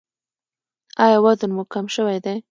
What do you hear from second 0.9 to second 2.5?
ایا وزن مو کم شوی دی؟